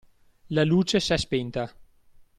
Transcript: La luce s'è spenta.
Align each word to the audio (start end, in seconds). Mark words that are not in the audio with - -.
La 0.47 0.63
luce 0.65 0.99
s'è 0.99 1.15
spenta. 1.15 1.71